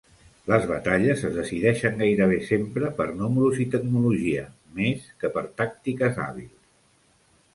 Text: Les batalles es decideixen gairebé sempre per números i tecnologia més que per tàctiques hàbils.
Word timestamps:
Les 0.51 0.63
batalles 0.69 1.19
es 1.27 1.35
decideixen 1.39 1.99
gairebé 2.03 2.39
sempre 2.47 2.89
per 3.01 3.07
números 3.19 3.61
i 3.65 3.67
tecnologia 3.75 4.45
més 4.79 5.05
que 5.25 5.33
per 5.35 5.43
tàctiques 5.63 6.19
hàbils. 6.25 6.57